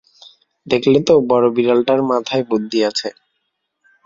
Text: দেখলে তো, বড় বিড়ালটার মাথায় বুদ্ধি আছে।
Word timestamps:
দেখলে 0.67 0.99
তো, 1.07 1.13
বড় 1.29 1.45
বিড়ালটার 1.55 2.01
মাথায় 2.11 2.43
বুদ্ধি 2.43 2.79
আছে। 2.89 3.07